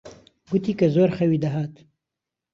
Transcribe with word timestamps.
گوتی 0.49 0.73
کە 0.79 0.87
زۆر 0.95 1.09
خەوی 1.17 1.41
دەهات. 1.43 1.73